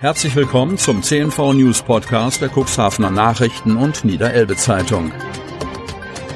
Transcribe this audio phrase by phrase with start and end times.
[0.00, 5.12] Herzlich willkommen zum CNV News Podcast der Cuxhavener Nachrichten und Niederelbe Zeitung.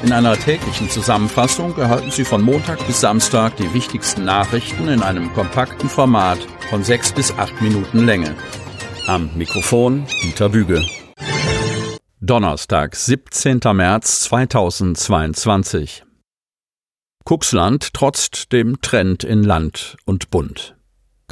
[0.03, 5.33] In einer täglichen Zusammenfassung erhalten Sie von Montag bis Samstag die wichtigsten Nachrichten in einem
[5.33, 8.37] kompakten Format von sechs bis acht Minuten Länge.
[9.07, 10.85] Am Mikrofon Dieter Büge.
[12.21, 13.61] Donnerstag, 17.
[13.73, 16.05] März 2022.
[17.25, 20.77] Cuxland trotzt dem Trend in Land und Bund.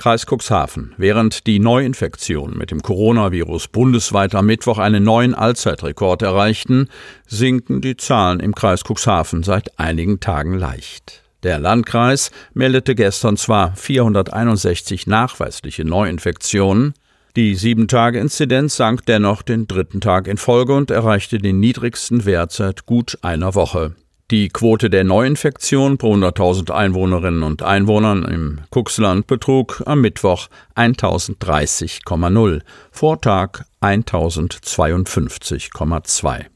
[0.03, 0.95] Kreis Cuxhaven.
[0.97, 6.89] Während die Neuinfektionen mit dem Coronavirus bundesweit am Mittwoch einen neuen Allzeitrekord erreichten,
[7.29, 11.23] sinken die Zahlen im Kreis Cuxhaven seit einigen Tagen leicht.
[11.45, 16.95] Der Landkreis meldete gestern zwar 461 nachweisliche Neuinfektionen,
[17.37, 22.87] die Sieben-Tage-Inzidenz sank dennoch den dritten Tag in Folge und erreichte den niedrigsten Wert seit
[22.87, 23.95] gut einer Woche.
[24.33, 32.63] Die Quote der Neuinfektion pro 100.000 Einwohnerinnen und Einwohnern im Cuxland betrug am Mittwoch 1030,0,
[32.91, 36.47] Vortag 1052,2.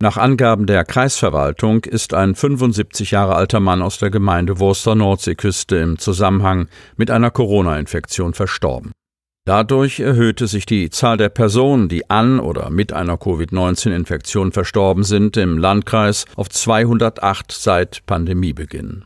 [0.00, 5.78] Nach Angaben der Kreisverwaltung ist ein 75 Jahre alter Mann aus der Gemeinde Wurster Nordseeküste
[5.78, 8.92] im Zusammenhang mit einer Corona-Infektion verstorben.
[9.46, 15.36] Dadurch erhöhte sich die Zahl der Personen, die an oder mit einer Covid-19-Infektion verstorben sind,
[15.36, 19.04] im Landkreis auf 208 seit Pandemiebeginn.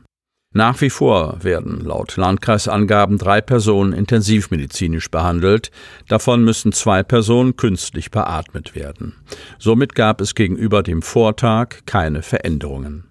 [0.55, 5.71] Nach wie vor werden laut Landkreisangaben drei Personen intensivmedizinisch behandelt,
[6.09, 9.17] davon müssen zwei Personen künstlich beatmet werden.
[9.59, 13.05] Somit gab es gegenüber dem Vortag keine Veränderungen.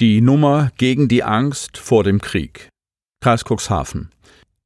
[0.00, 2.70] Die Nummer gegen die Angst vor dem Krieg.
[3.20, 4.08] Kreis Cuxhaven.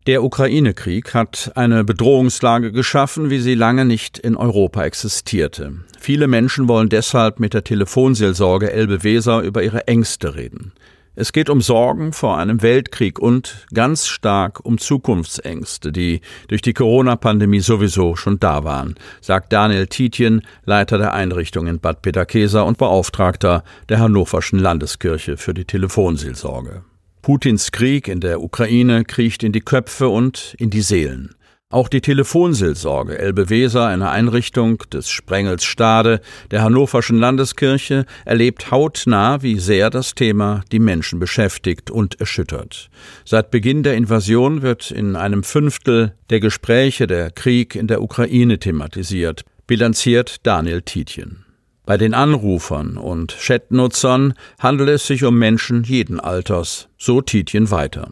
[0.09, 5.81] Der Ukraine-Krieg hat eine Bedrohungslage geschaffen, wie sie lange nicht in Europa existierte.
[6.01, 10.73] Viele Menschen wollen deshalb mit der Telefonseelsorge Elbe Weser über ihre Ängste reden.
[11.15, 16.73] Es geht um Sorgen vor einem Weltkrieg und ganz stark um Zukunftsängste, die durch die
[16.73, 22.79] Corona-Pandemie sowieso schon da waren, sagt Daniel Tietjen, Leiter der Einrichtung in Bad Peterkesa und
[22.79, 26.83] Beauftragter der Hannoverschen Landeskirche für die Telefonseelsorge.
[27.23, 31.35] Putins Krieg in der Ukraine kriecht in die Köpfe und in die Seelen.
[31.71, 39.43] Auch die Telefonseelsorge Elbe Weser, eine Einrichtung des Sprengels Stade der Hannoverschen Landeskirche, erlebt hautnah,
[39.43, 42.89] wie sehr das Thema die Menschen beschäftigt und erschüttert.
[43.27, 48.59] Seit Beginn der Invasion wird in einem Fünftel der Gespräche der Krieg in der Ukraine
[48.59, 51.45] thematisiert, bilanziert Daniel Tietjen.
[51.89, 58.11] Bei den Anrufern und Chatnutzern handelt es sich um Menschen jeden Alters, so Tietjen weiter.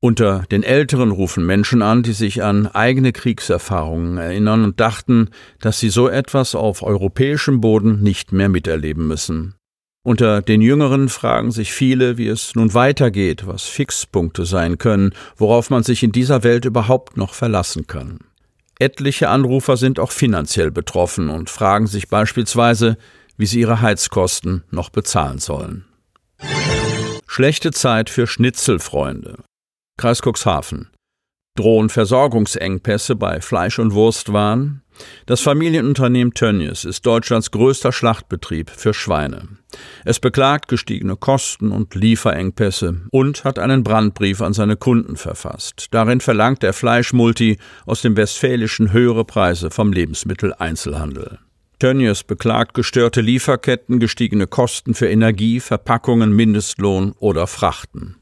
[0.00, 5.28] Unter den Älteren rufen Menschen an, die sich an eigene Kriegserfahrungen erinnern und dachten,
[5.60, 9.54] dass sie so etwas auf europäischem Boden nicht mehr miterleben müssen.
[10.02, 15.68] Unter den Jüngeren fragen sich viele, wie es nun weitergeht, was Fixpunkte sein können, worauf
[15.68, 18.20] man sich in dieser Welt überhaupt noch verlassen kann.
[18.82, 22.96] Etliche Anrufer sind auch finanziell betroffen und fragen sich beispielsweise,
[23.36, 25.84] wie sie ihre Heizkosten noch bezahlen sollen.
[27.28, 29.44] Schlechte Zeit für Schnitzelfreunde.
[29.96, 30.90] Kreis Cuxhaven.
[31.54, 34.80] Drohen Versorgungsengpässe bei Fleisch- und Wurstwaren?
[35.26, 39.48] Das Familienunternehmen Tönnies ist Deutschlands größter Schlachtbetrieb für Schweine.
[40.06, 45.88] Es beklagt gestiegene Kosten und Lieferengpässe und hat einen Brandbrief an seine Kunden verfasst.
[45.90, 51.38] Darin verlangt der Fleischmulti aus dem Westfälischen höhere Preise vom Lebensmitteleinzelhandel.
[51.78, 58.16] Tönnies beklagt gestörte Lieferketten, gestiegene Kosten für Energie, Verpackungen, Mindestlohn oder Frachten.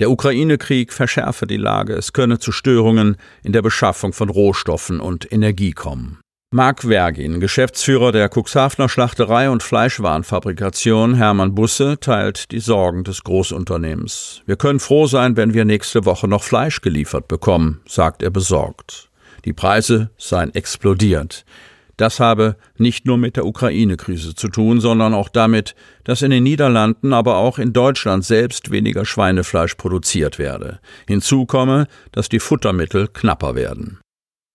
[0.00, 5.30] Der Ukraine-Krieg verschärfe die Lage, es könne zu Störungen in der Beschaffung von Rohstoffen und
[5.30, 6.18] Energie kommen.
[6.52, 14.42] Marc Vergin, Geschäftsführer der Cuxhavener Schlachterei und Fleischwarenfabrikation Hermann Busse, teilt die Sorgen des Großunternehmens.
[14.46, 19.10] Wir können froh sein, wenn wir nächste Woche noch Fleisch geliefert bekommen, sagt er besorgt.
[19.44, 21.44] Die Preise seien explodiert.
[22.00, 26.44] Das habe nicht nur mit der Ukraine-Krise zu tun, sondern auch damit, dass in den
[26.44, 30.80] Niederlanden, aber auch in Deutschland selbst weniger Schweinefleisch produziert werde.
[31.06, 33.98] Hinzu komme, dass die Futtermittel knapper werden.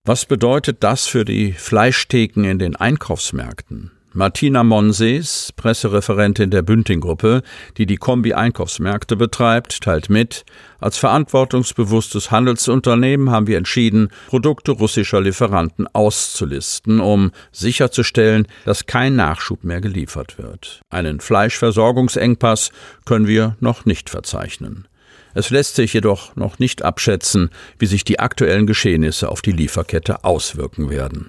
[0.04, 3.92] Was bedeutet das für die Fleischtheken in den Einkaufsmärkten?
[4.16, 7.42] Martina Monsees, Pressereferentin der Bünding-Gruppe,
[7.76, 10.46] die die Kombi-Einkaufsmärkte betreibt, teilt mit,
[10.80, 19.64] als verantwortungsbewusstes Handelsunternehmen haben wir entschieden, Produkte russischer Lieferanten auszulisten, um sicherzustellen, dass kein Nachschub
[19.64, 20.80] mehr geliefert wird.
[20.88, 22.70] Einen Fleischversorgungsengpass
[23.04, 24.88] können wir noch nicht verzeichnen.
[25.34, 30.24] Es lässt sich jedoch noch nicht abschätzen, wie sich die aktuellen Geschehnisse auf die Lieferkette
[30.24, 31.28] auswirken werden.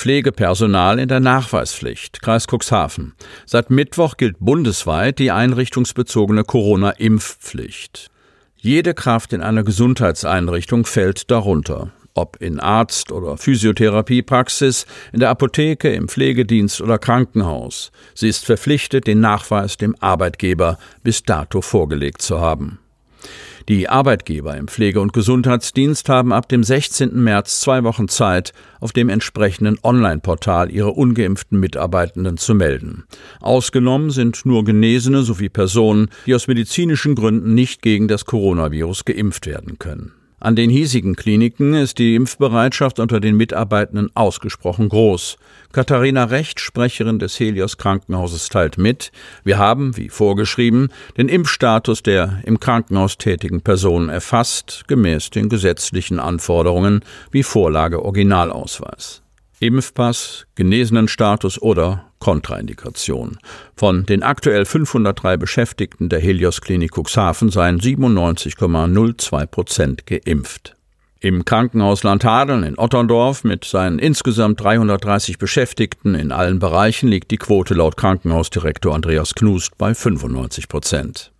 [0.00, 2.22] Pflegepersonal in der Nachweispflicht.
[2.22, 3.12] Kreis Cuxhaven.
[3.44, 8.08] Seit Mittwoch gilt bundesweit die einrichtungsbezogene Corona-Impfpflicht.
[8.56, 11.90] Jede Kraft in einer Gesundheitseinrichtung fällt darunter.
[12.14, 17.92] Ob in Arzt- oder Physiotherapiepraxis, in der Apotheke, im Pflegedienst oder Krankenhaus.
[18.14, 22.78] Sie ist verpflichtet, den Nachweis dem Arbeitgeber bis dato vorgelegt zu haben.
[23.68, 27.22] Die Arbeitgeber im Pflege- und Gesundheitsdienst haben ab dem 16.
[27.22, 33.04] März zwei Wochen Zeit, auf dem entsprechenden Online-Portal ihre ungeimpften Mitarbeitenden zu melden.
[33.40, 39.46] Ausgenommen sind nur Genesene sowie Personen, die aus medizinischen Gründen nicht gegen das Coronavirus geimpft
[39.46, 40.12] werden können.
[40.42, 45.36] An den hiesigen Kliniken ist die Impfbereitschaft unter den Mitarbeitenden ausgesprochen groß.
[45.72, 49.12] Katharina Recht, Sprecherin des Helios Krankenhauses, teilt mit,
[49.44, 50.88] wir haben, wie vorgeschrieben,
[51.18, 59.20] den Impfstatus der im Krankenhaus tätigen Personen erfasst, gemäß den gesetzlichen Anforderungen wie Vorlage Originalausweis.
[59.58, 63.38] Impfpass, Genesenenstatus oder Kontraindikation.
[63.74, 70.76] Von den aktuell 503 Beschäftigten der Helios Klinik Cuxhaven seien 97,02 Prozent geimpft.
[71.22, 77.36] Im Krankenhaus Landhadeln in Otterndorf mit seinen insgesamt 330 Beschäftigten in allen Bereichen liegt die
[77.36, 81.32] Quote laut Krankenhausdirektor Andreas Knust bei 95 Prozent.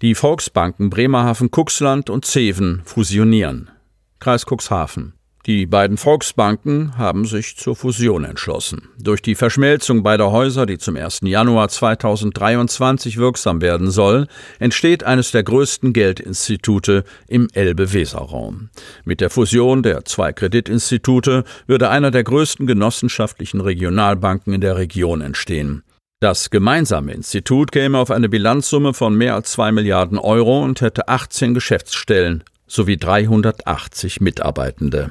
[0.00, 3.70] Die Volksbanken Bremerhaven, Cuxland und Zeven fusionieren.
[4.18, 5.12] Kreis Cuxhaven.
[5.46, 8.90] Die beiden Volksbanken haben sich zur Fusion entschlossen.
[8.96, 11.22] Durch die Verschmelzung beider Häuser, die zum 1.
[11.24, 14.28] Januar 2023 wirksam werden soll,
[14.60, 18.70] entsteht eines der größten Geldinstitute im Elbe-Weser-Raum.
[19.04, 25.22] Mit der Fusion der zwei Kreditinstitute würde einer der größten genossenschaftlichen Regionalbanken in der Region
[25.22, 25.82] entstehen.
[26.20, 31.08] Das gemeinsame Institut käme auf eine Bilanzsumme von mehr als zwei Milliarden Euro und hätte
[31.08, 35.10] 18 Geschäftsstellen sowie 380 Mitarbeitende.